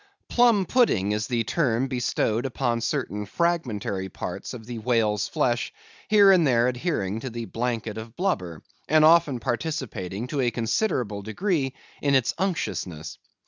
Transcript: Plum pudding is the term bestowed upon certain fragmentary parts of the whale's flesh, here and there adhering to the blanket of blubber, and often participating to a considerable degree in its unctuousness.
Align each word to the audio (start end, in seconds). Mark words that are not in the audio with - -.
Plum 0.29 0.65
pudding 0.65 1.11
is 1.11 1.27
the 1.27 1.43
term 1.43 1.87
bestowed 1.87 2.47
upon 2.47 2.81
certain 2.81 3.27
fragmentary 3.27 4.09
parts 4.09 4.51
of 4.55 4.65
the 4.65 4.79
whale's 4.79 5.27
flesh, 5.27 5.71
here 6.07 6.31
and 6.31 6.47
there 6.47 6.67
adhering 6.67 7.19
to 7.19 7.29
the 7.29 7.45
blanket 7.45 7.99
of 7.99 8.15
blubber, 8.15 8.63
and 8.89 9.05
often 9.05 9.39
participating 9.39 10.25
to 10.25 10.41
a 10.41 10.49
considerable 10.49 11.21
degree 11.21 11.75
in 12.01 12.15
its 12.15 12.33
unctuousness. 12.39 13.19